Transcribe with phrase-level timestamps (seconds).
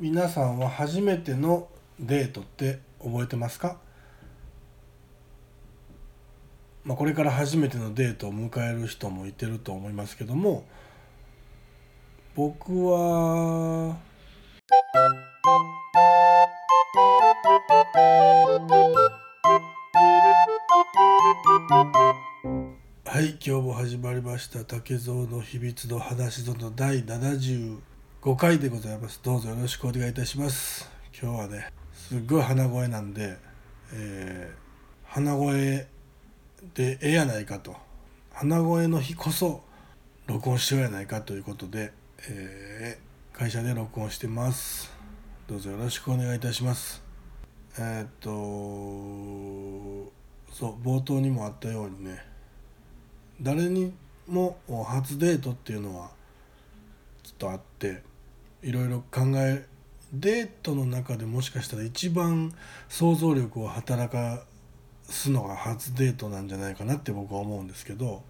[0.00, 1.68] 皆さんは初めての
[1.98, 3.76] デートって覚えてますか、
[6.84, 10.64] まあ、これから初めてのデートを迎える人もいてると思いますけども
[12.34, 13.96] 僕は
[23.04, 24.64] はい今日も始まりました。
[24.64, 27.04] 竹蔵の秘密の話ぞの第
[28.22, 29.18] 5回でございます。
[29.22, 30.90] どうぞよろしくお願いいたします。
[31.18, 33.38] 今日はねすっごい鼻声なんで、
[33.94, 35.86] えー、鼻声
[36.74, 37.74] でええやないかと。
[38.34, 39.62] 鼻声の日こそ
[40.26, 41.94] 録音しようやないかということで、
[42.28, 44.92] えー、会社で録音してます。
[45.48, 47.02] どうぞよろしくお願いいたします。
[47.78, 48.30] えー、っと
[50.52, 52.22] そう冒頭にもあったようにね
[53.40, 53.94] 誰に
[54.28, 56.10] も初デートっていうのは
[57.22, 58.09] きっとあって
[58.62, 59.64] いろいろ考え
[60.12, 62.52] デートの中でもしかしたら一番
[62.88, 64.42] 想像力を働か
[65.04, 68.22] すのが初デートなんじゃないかなって僕は思うんですけど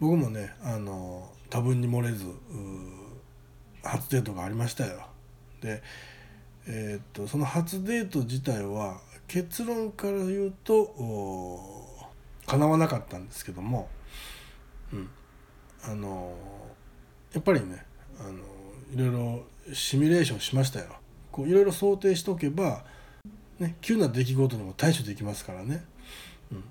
[0.00, 2.26] 僕もねあの多分に漏れず
[3.82, 5.06] 初デートがありましたよ。
[5.60, 5.82] で、
[6.66, 10.94] えー、っとその初デート自体は結論から言うと
[12.46, 13.88] 叶わなかったんですけども、
[14.92, 15.08] うん、
[15.84, 16.36] あの
[17.32, 17.84] やっぱりね
[18.20, 18.55] あの
[18.92, 20.86] いろいろシミュレーションしましたよ。
[21.32, 22.84] こういろいろ想定しとけば、
[23.58, 25.84] ね、急な出来事にも対処できますからね。
[26.52, 26.64] うん、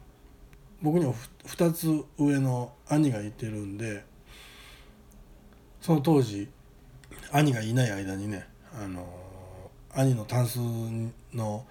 [0.81, 1.13] 僕には
[1.45, 4.03] 2つ上の兄がいてるんで
[5.81, 6.47] その当時
[7.31, 9.07] 兄がいない間にねあの
[9.93, 10.57] 兄のタンス
[11.33, 11.65] の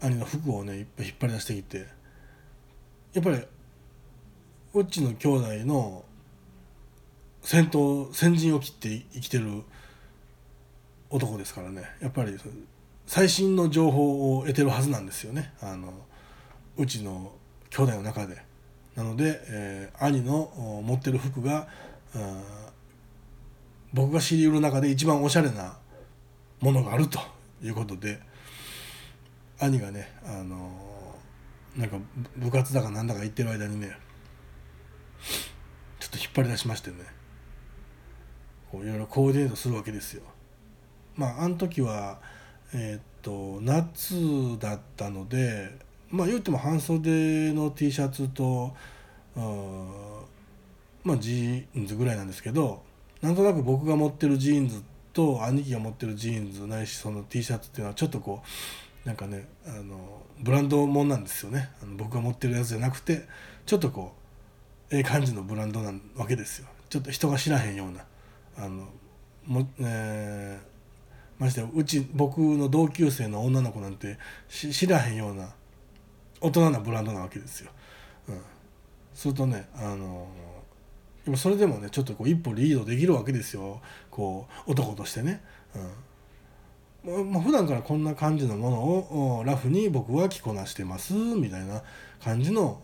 [0.00, 1.86] 兄の服をねいっぱい引っ張り出してきて
[3.12, 3.42] やっぱり
[4.74, 6.04] うちの兄弟の
[7.42, 9.62] 先頭先陣を切って生きてる
[11.10, 12.38] 男ですからねやっぱり
[13.06, 15.92] 最新の情報を得てるはずなんですよねあの
[16.76, 17.32] うちの
[17.70, 18.48] 兄弟の中で。
[18.98, 21.68] なので、えー、兄の持ってる服が
[23.92, 25.78] 僕が知りうる中で一番おしゃれな
[26.60, 27.20] ものがあると
[27.62, 28.18] いうことで
[29.60, 31.14] 兄がねあの
[31.76, 31.98] なんか
[32.36, 33.96] 部活だかなんだか言ってる間にね
[36.00, 36.96] ちょっと引っ張り出しましてね
[38.72, 40.22] こういろいろコーディネートするわけですよ。
[41.18, 42.18] まああの時は
[42.72, 45.68] えー、っと夏だったので
[46.10, 48.74] まあ言っても半袖の T シャツと
[51.04, 52.82] まあジーンズぐらいなんですけど
[53.20, 58.42] なんとなく僕が持ってるジーンズと兄貴が持ってるジーンズないしその T シャツっていうのはちょっとこ
[59.04, 61.70] うなんかねあのブランドもんなんですよね。
[61.82, 63.26] あの僕が持ってるやつじゃなくて
[63.66, 64.14] ちょっとこ
[64.90, 66.68] うええ感じのブランドなわけですよ。
[66.88, 68.04] ちょっと人が知らへんような
[68.56, 68.86] あの
[69.46, 70.77] も、えー、
[71.38, 74.18] ましてうち僕の同級生の女の子なんて
[74.48, 75.54] 知らへんような
[76.40, 77.70] 大人なブランドなわけですよ。
[78.28, 78.40] うん、
[79.14, 80.28] するとねあの
[81.24, 85.42] でもそれでもねちょっとこう一歩リードできるわけですよこう男としてね。
[85.74, 85.90] うん
[87.04, 88.76] まあ、普段からこんな感じのもの
[89.38, 91.82] をラフに僕は着こなしてますみたいな
[92.22, 92.82] 感じの、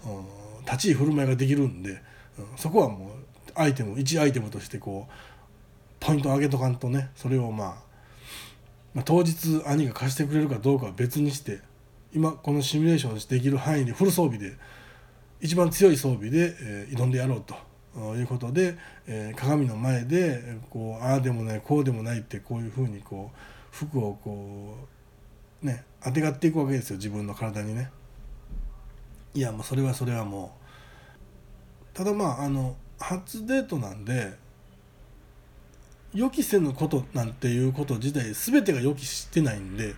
[0.64, 2.00] 立ち居振る舞いができるんで、
[2.38, 3.08] うん、そこはもう
[3.54, 5.12] アイテム1アイテムとしてこう
[6.00, 7.74] ポイントを上げとかんとねそれを、まあ、
[8.94, 11.60] まあ当日兄が貸してくれるかどうかは別にして
[12.14, 14.52] 今このシミュレーションできる範囲でフル装備で
[15.40, 17.54] 一番強い装備で、えー、挑んでやろうと。
[18.16, 23.38] いうことで、えー、鏡の前でこうああでもないこうでもないってこういうふうにこう
[23.70, 24.76] 服をこ
[25.62, 27.90] うねあてがっていくわけですよ自分の体にね。
[29.32, 30.56] いやもうそれはそれはも
[31.92, 34.34] うただまああの初デートなんで
[36.14, 39.94] 予期せぬことなんていうこと自体全てが予期してないんで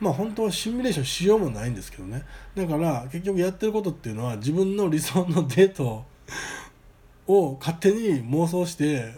[0.00, 2.24] まあ本当はシミュレーションしようもないんですけどね。
[2.54, 6.04] だから結局やってることっていうのは自分の理想のデート
[7.26, 9.12] を勝手に妄想して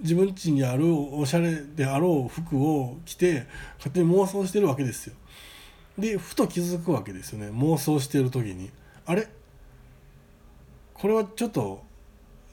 [0.00, 3.46] 自分家にあるおしゃれであろう服を着て
[3.78, 5.14] 勝手に妄想してるわけですよ。
[5.98, 7.46] でふと気づくわけですよね。
[7.48, 8.70] 妄想してる時に。
[9.06, 9.28] あれ？
[10.94, 11.82] これはちょっと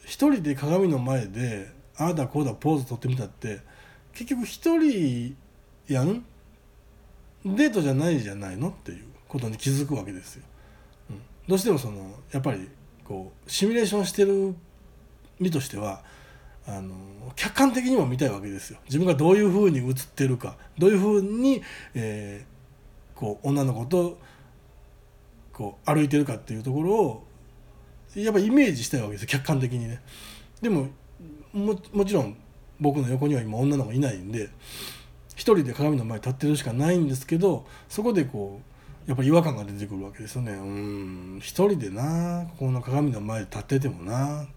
[0.06, 3.60] 一人で鏡の前でああだこうだポーズ取ってみたって
[4.13, 5.36] 結局一人
[5.88, 6.24] やん？
[7.46, 10.44] デートじゃないじゃないのっていうことに気づくわけですよ。
[11.12, 12.69] うん、どうしてもそのやっぱり
[13.06, 14.56] こうシミュレーションしてる
[15.40, 16.04] 身としては
[16.66, 16.94] あの
[17.36, 18.80] 客観的にも見たいわけですよ。
[18.86, 21.62] 自分がどういうふうに映ってるかどういうふうに、
[21.94, 24.19] えー、こう女の子と
[25.54, 27.28] こう歩いてるかっていうところを
[28.16, 30.02] やっぱイメージしたいわけですよ客観的にね。
[30.62, 30.88] でも
[31.54, 32.38] ももちろん
[32.80, 34.50] 僕の横には今女の子いないんで
[35.31, 38.62] 一人で鏡の前に立ってるしかないんですけどそこでこ
[39.07, 44.48] うやっぱり違和感が出てくるわけですよねうん一人でなこの鏡の前で立っててもなっ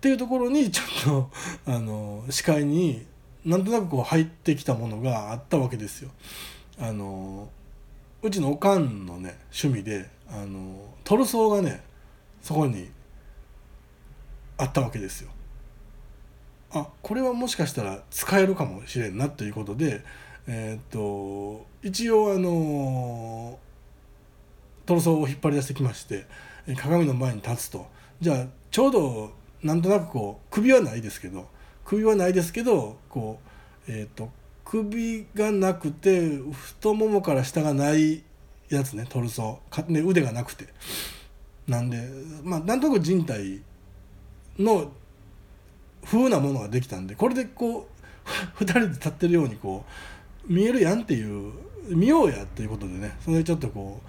[0.00, 1.30] ていうところにちょっ
[1.64, 3.06] とあの視界に
[3.44, 6.10] なんとなくこう入ってきたものがあったわけですよ。
[6.78, 7.48] あの
[8.22, 11.82] うちのおかんのね趣味であのトルソーがね
[12.42, 12.90] そこに
[14.58, 15.30] あったわけですよ。
[16.72, 20.02] あこれはもしかしたら使えるかもしれんなということで、
[20.46, 23.58] えー、っと一応あの
[24.86, 26.26] トルソーを引っ張り出してきまして
[26.76, 27.86] 鏡の前に立つと。
[28.20, 29.32] じゃあちょうど
[29.62, 31.48] なんとなくこう首はないですけど
[31.84, 33.38] 首はないですけどこ
[33.88, 34.30] うえっ、と
[34.64, 38.22] 首がなくて太ももから下がない
[38.68, 40.66] やつねトルソーで腕がなくて。
[41.70, 42.08] なんで
[42.42, 43.60] まあなんとなく人体
[44.58, 44.90] の
[46.04, 47.88] 風なものができたんでこれでこ
[48.58, 49.84] う 2人で立ってるようにこ
[50.48, 51.52] う見えるやんっていう
[51.88, 54.00] 見ようやっていうことでねそれでちょっとこ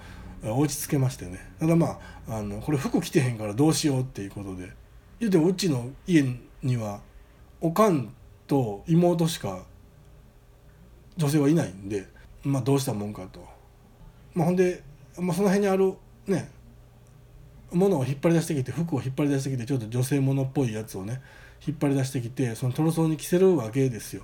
[0.43, 1.39] う落ち着けましてね。
[1.59, 4.81] ただまああのこれ服着てへんからどうしようっていうことで。
[5.21, 6.25] 言うてもうちの家
[6.63, 6.99] には
[7.61, 8.11] おかん
[8.47, 9.63] と妹しか
[11.15, 12.07] 女性はいないんで
[12.43, 13.47] まあどうしたもんかと、
[14.33, 14.81] まあ、ほんで、
[15.19, 15.93] まあ、その辺にある
[16.25, 16.49] ね
[17.71, 21.21] ものを引っ張り出してきて服を引っ張り出してきてちょっと女性ものっぽいやつをね
[21.65, 24.23] 引っ張り出してきてそのトロソーに着せるわけですよ。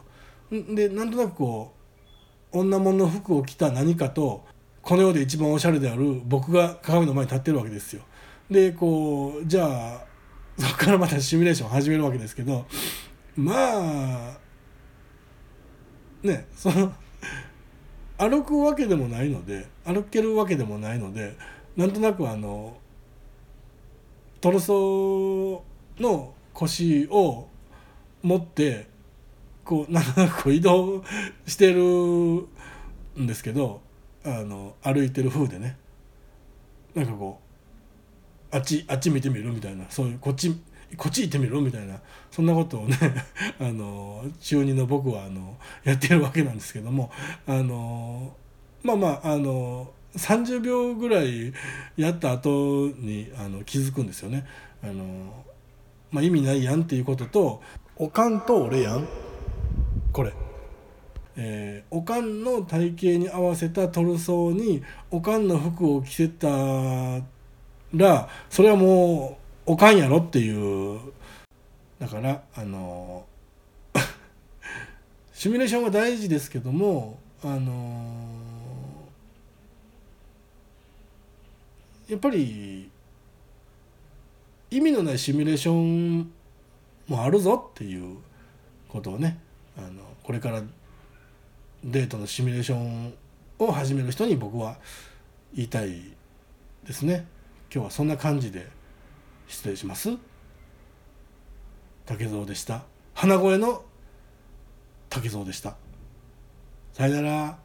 [0.51, 1.73] でなんとなくこ
[2.53, 4.45] う女物の服を着た何かと
[4.81, 8.03] この世で一番おしゃれである僕が鏡の前に立ってるわけですよ。
[8.49, 10.05] でこうじゃあ
[10.57, 12.65] そこからまたシミュレーション始めるわけですけど
[13.35, 13.53] ま
[14.31, 14.37] あ
[16.23, 16.93] ねその
[18.17, 21.35] 歩くわけでもないので歩けるわけでもないので
[21.75, 22.77] なんとなくあの
[24.41, 25.63] トルソ
[25.99, 27.47] の腰を
[28.23, 28.87] 持って
[29.63, 31.03] こうなんとなく移動
[31.45, 33.81] してるんですけど
[34.25, 35.77] あの歩いてる風でね
[36.95, 37.39] なんかこ
[38.51, 40.59] うあっちあっち見てみるみたいなそういうこっち
[40.95, 41.99] こっち行ってみろみたいな
[42.31, 42.97] そんなことをね
[43.59, 47.11] あの中2の僕はあのやってるわけなんですけども
[47.45, 48.35] あの
[48.81, 51.53] まあまああの30秒ぐらい
[51.97, 54.47] やった後にあの気づくんですよね。
[54.81, 55.45] あの
[56.11, 57.61] まあ、意味ないやんっていうことと
[57.97, 59.07] 「おかんと俺やん」
[60.13, 60.33] これ。
[61.39, 64.81] えー、おかんの体型に合わせたトルソーに
[65.11, 66.47] おかんの服を着せた
[67.93, 69.37] らそれはも
[69.67, 70.99] うおかんやろっていう
[71.99, 73.27] だからあの
[75.31, 78.25] シミュレーションは大事ですけどもあの
[82.09, 82.89] やっぱり
[84.69, 86.31] 意味のないシミュレーション
[87.07, 88.17] もあるぞっていう
[88.89, 89.39] ことをね
[89.77, 90.61] あのこれから
[91.83, 93.13] デートのシミュレーション
[93.59, 94.77] を始める人に僕は
[95.55, 96.01] 言いたい
[96.85, 97.25] ですね。
[97.73, 98.67] 今日はそんな感じで
[99.47, 100.09] 失礼します。
[102.05, 102.83] 竹蔵でした。
[103.13, 103.83] 花声の
[105.09, 105.75] 竹蔵でした。
[106.93, 107.57] さよなら。